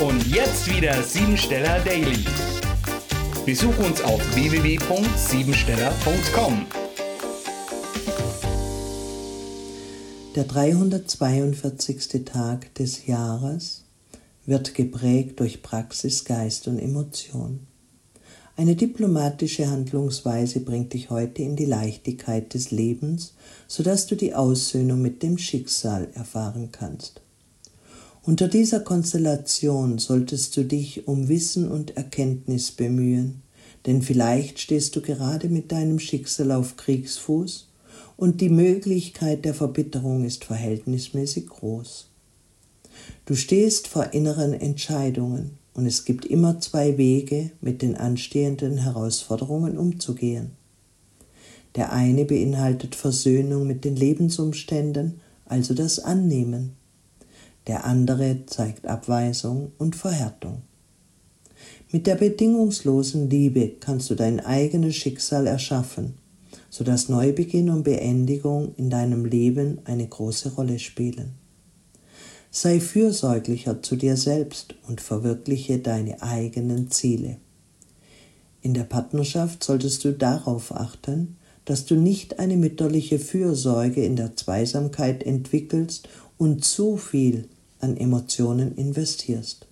Und 0.00 0.26
jetzt 0.26 0.68
wieder 0.68 1.00
Siebensteller 1.04 1.78
Daily. 1.84 2.24
Besuch 3.46 3.78
uns 3.78 4.02
auf 4.02 4.20
www.siebensteller.com. 4.34 6.66
Der 10.34 10.42
342. 10.44 12.24
Tag 12.24 12.74
des 12.74 13.06
Jahres 13.06 13.84
wird 14.46 14.74
geprägt 14.74 15.38
durch 15.38 15.62
Praxis, 15.62 16.24
Geist 16.24 16.66
und 16.66 16.80
Emotion. 16.80 17.60
Eine 18.56 18.74
diplomatische 18.74 19.70
Handlungsweise 19.70 20.58
bringt 20.60 20.92
dich 20.92 21.10
heute 21.10 21.42
in 21.42 21.54
die 21.54 21.66
Leichtigkeit 21.66 22.52
des 22.54 22.72
Lebens, 22.72 23.34
sodass 23.68 24.08
du 24.08 24.16
die 24.16 24.34
Aussöhnung 24.34 25.00
mit 25.00 25.22
dem 25.22 25.38
Schicksal 25.38 26.08
erfahren 26.14 26.70
kannst. 26.72 27.20
Unter 28.26 28.48
dieser 28.48 28.80
Konstellation 28.80 29.98
solltest 29.98 30.56
du 30.56 30.64
dich 30.64 31.06
um 31.06 31.28
Wissen 31.28 31.70
und 31.70 31.98
Erkenntnis 31.98 32.72
bemühen, 32.72 33.42
denn 33.84 34.00
vielleicht 34.00 34.58
stehst 34.60 34.96
du 34.96 35.02
gerade 35.02 35.50
mit 35.50 35.72
deinem 35.72 35.98
Schicksal 35.98 36.50
auf 36.52 36.78
Kriegsfuß 36.78 37.68
und 38.16 38.40
die 38.40 38.48
Möglichkeit 38.48 39.44
der 39.44 39.52
Verbitterung 39.52 40.24
ist 40.24 40.46
verhältnismäßig 40.46 41.48
groß. 41.48 42.06
Du 43.26 43.34
stehst 43.34 43.88
vor 43.88 44.14
inneren 44.14 44.54
Entscheidungen 44.54 45.58
und 45.74 45.84
es 45.84 46.06
gibt 46.06 46.24
immer 46.24 46.60
zwei 46.60 46.96
Wege, 46.96 47.50
mit 47.60 47.82
den 47.82 47.94
anstehenden 47.94 48.78
Herausforderungen 48.78 49.76
umzugehen. 49.76 50.52
Der 51.74 51.92
eine 51.92 52.24
beinhaltet 52.24 52.94
Versöhnung 52.94 53.66
mit 53.66 53.84
den 53.84 53.96
Lebensumständen, 53.96 55.20
also 55.44 55.74
das 55.74 55.98
Annehmen 55.98 56.72
der 57.66 57.84
andere 57.84 58.46
zeigt 58.46 58.86
Abweisung 58.86 59.72
und 59.78 59.96
Verhärtung. 59.96 60.62
Mit 61.90 62.06
der 62.06 62.16
bedingungslosen 62.16 63.30
Liebe 63.30 63.72
kannst 63.80 64.10
du 64.10 64.14
dein 64.14 64.40
eigenes 64.40 64.96
Schicksal 64.96 65.46
erschaffen, 65.46 66.14
sodass 66.68 67.08
Neubeginn 67.08 67.70
und 67.70 67.84
Beendigung 67.84 68.74
in 68.76 68.90
deinem 68.90 69.24
Leben 69.24 69.78
eine 69.84 70.06
große 70.06 70.54
Rolle 70.54 70.78
spielen. 70.78 71.34
Sei 72.50 72.80
fürsorglicher 72.80 73.82
zu 73.82 73.96
dir 73.96 74.16
selbst 74.16 74.74
und 74.88 75.00
verwirkliche 75.00 75.78
deine 75.78 76.22
eigenen 76.22 76.90
Ziele. 76.90 77.36
In 78.60 78.74
der 78.74 78.84
Partnerschaft 78.84 79.62
solltest 79.62 80.04
du 80.04 80.12
darauf 80.12 80.74
achten, 80.74 81.36
dass 81.64 81.86
du 81.86 81.96
nicht 81.96 82.38
eine 82.38 82.56
mütterliche 82.56 83.18
Fürsorge 83.18 84.04
in 84.04 84.16
der 84.16 84.36
Zweisamkeit 84.36 85.22
entwickelst 85.22 86.08
und 86.38 86.64
zu 86.64 86.96
viel 86.96 87.48
an 87.84 87.96
Emotionen 87.96 88.74
investierst. 88.74 89.66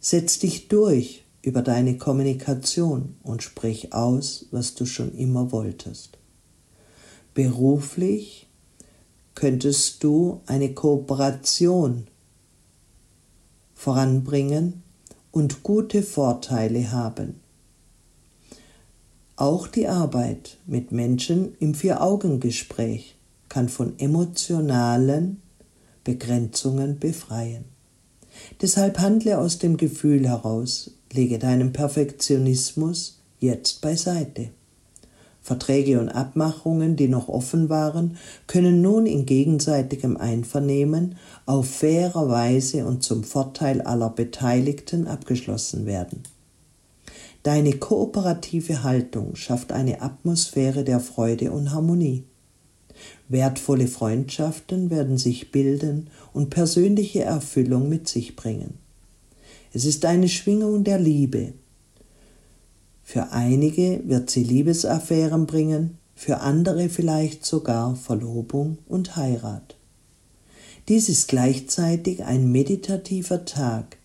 Setz 0.00 0.38
dich 0.38 0.68
durch 0.68 1.24
über 1.42 1.62
deine 1.62 1.96
Kommunikation 1.96 3.16
und 3.22 3.42
sprich 3.42 3.92
aus, 3.94 4.46
was 4.50 4.74
du 4.74 4.84
schon 4.84 5.14
immer 5.14 5.52
wolltest. 5.52 6.18
Beruflich 7.34 8.48
könntest 9.34 10.02
du 10.02 10.40
eine 10.46 10.74
Kooperation 10.74 12.08
voranbringen 13.74 14.82
und 15.30 15.62
gute 15.62 16.02
Vorteile 16.02 16.90
haben. 16.90 17.40
Auch 19.36 19.68
die 19.68 19.86
Arbeit 19.86 20.56
mit 20.66 20.92
Menschen 20.92 21.54
im 21.60 21.74
Vier-Augen-Gespräch 21.74 23.16
kann 23.48 23.68
von 23.68 23.98
emotionalen 23.98 25.42
Begrenzungen 26.06 27.00
befreien. 27.00 27.64
Deshalb 28.62 29.00
handle 29.00 29.38
aus 29.38 29.58
dem 29.58 29.76
Gefühl 29.76 30.28
heraus, 30.28 30.92
lege 31.12 31.40
deinen 31.40 31.72
Perfektionismus 31.72 33.20
jetzt 33.40 33.80
beiseite. 33.80 34.50
Verträge 35.42 36.00
und 36.00 36.08
Abmachungen, 36.08 36.94
die 36.94 37.08
noch 37.08 37.28
offen 37.28 37.68
waren, 37.68 38.18
können 38.46 38.82
nun 38.82 39.06
in 39.06 39.26
gegenseitigem 39.26 40.16
Einvernehmen 40.16 41.16
auf 41.44 41.68
faire 41.68 42.28
Weise 42.28 42.86
und 42.86 43.02
zum 43.02 43.24
Vorteil 43.24 43.80
aller 43.80 44.10
Beteiligten 44.10 45.08
abgeschlossen 45.08 45.86
werden. 45.86 46.22
Deine 47.42 47.72
kooperative 47.74 48.84
Haltung 48.84 49.34
schafft 49.34 49.72
eine 49.72 50.02
Atmosphäre 50.02 50.84
der 50.84 51.00
Freude 51.00 51.50
und 51.52 51.72
Harmonie. 51.72 52.24
Wertvolle 53.28 53.88
Freundschaften 53.88 54.90
werden 54.90 55.18
sich 55.18 55.52
bilden 55.52 56.08
und 56.32 56.50
persönliche 56.50 57.22
Erfüllung 57.22 57.88
mit 57.88 58.08
sich 58.08 58.36
bringen. 58.36 58.74
Es 59.72 59.84
ist 59.84 60.04
eine 60.04 60.28
Schwingung 60.28 60.84
der 60.84 60.98
Liebe. 60.98 61.52
Für 63.04 63.30
einige 63.32 64.00
wird 64.06 64.30
sie 64.30 64.42
Liebesaffären 64.42 65.46
bringen, 65.46 65.98
für 66.16 66.38
andere 66.38 66.88
vielleicht 66.88 67.44
sogar 67.44 67.94
Verlobung 67.94 68.78
und 68.88 69.16
Heirat. 69.16 69.76
Dies 70.88 71.08
ist 71.08 71.28
gleichzeitig 71.28 72.24
ein 72.24 72.50
meditativer 72.50 73.44
Tag, 73.44 73.98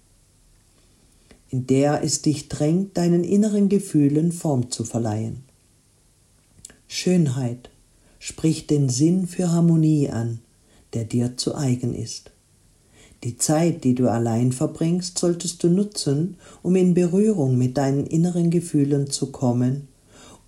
in 1.50 1.68
der 1.68 2.04
es 2.04 2.22
dich 2.22 2.48
drängt, 2.48 2.98
deinen 2.98 3.24
inneren 3.24 3.70
Gefühlen 3.70 4.32
Form 4.32 4.72
zu 4.72 4.84
verleihen. 4.84 5.44
Schönheit, 6.88 7.71
spricht 8.24 8.70
den 8.70 8.88
Sinn 8.88 9.26
für 9.26 9.52
Harmonie 9.52 10.12
an, 10.12 10.42
der 10.94 11.06
dir 11.06 11.38
zu 11.38 11.56
eigen 11.56 11.96
ist. 11.96 12.30
Die 13.24 13.36
Zeit, 13.36 13.84
die 13.84 13.96
du 13.96 14.12
allein 14.12 14.52
verbringst, 14.52 15.18
solltest 15.18 15.64
du 15.64 15.70
nutzen, 15.70 16.38
um 16.62 16.76
in 16.76 16.94
Berührung 16.94 17.58
mit 17.58 17.78
deinen 17.78 18.06
inneren 18.06 18.52
Gefühlen 18.52 19.10
zu 19.10 19.32
kommen 19.32 19.88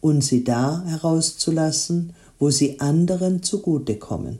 und 0.01 0.23
sie 0.23 0.43
da 0.43 0.83
herauszulassen, 0.85 2.13
wo 2.37 2.51
sie 2.51 2.79
anderen 2.79 3.41
zugutekommen. 3.41 4.37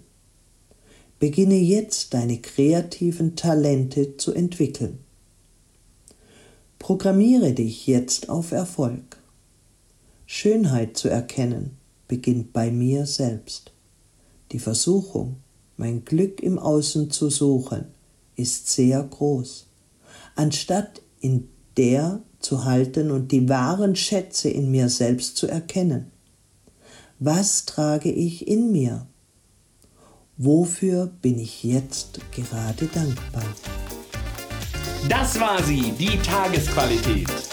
Beginne 1.18 1.58
jetzt 1.58 2.14
deine 2.14 2.38
kreativen 2.38 3.36
Talente 3.36 4.16
zu 4.18 4.32
entwickeln. 4.32 5.00
Programmiere 6.78 7.54
dich 7.54 7.88
jetzt 7.88 8.30
auf 8.30 8.52
Erfolg. 8.52 9.18
Schönheit 10.28 10.98
zu 10.98 11.08
erkennen 11.10 11.78
beginnt 12.08 12.54
bei 12.54 12.72
mir 12.72 13.06
selbst. 13.06 13.72
Die 14.52 14.60
Versuchung, 14.60 15.38
mein 15.78 16.06
Glück 16.06 16.42
im 16.42 16.60
Außen 16.60 17.12
zu 17.12 17.30
suchen, 17.30 17.86
ist 18.36 18.70
sehr 18.70 19.04
groß. 19.04 19.68
Anstatt 20.36 21.02
in 21.20 21.50
der 21.78 22.22
zu 22.40 22.66
halten 22.66 23.10
und 23.10 23.32
die 23.32 23.48
wahren 23.50 23.96
Schätze 23.96 24.50
in 24.50 24.70
mir 24.70 24.90
selbst 24.90 25.38
zu 25.38 25.48
erkennen. 25.48 26.12
Was 27.20 27.66
trage 27.66 28.12
ich 28.12 28.48
in 28.48 28.72
mir? 28.72 29.08
Wofür 30.38 31.08
bin 31.22 31.40
ich 31.40 31.64
jetzt 31.64 32.20
gerade 32.32 32.88
dankbar? 32.88 33.46
Das 35.08 35.40
war 35.40 35.62
sie, 35.64 35.94
die 35.98 36.18
Tagesqualität. 36.18 37.53